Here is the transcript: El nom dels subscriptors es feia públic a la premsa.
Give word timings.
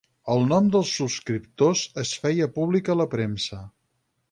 El 0.35 0.39
nom 0.51 0.69
dels 0.75 0.93
subscriptors 0.99 1.83
es 2.05 2.15
feia 2.25 2.49
públic 2.57 2.91
a 2.95 2.97
la 3.03 3.09
premsa. 3.15 3.63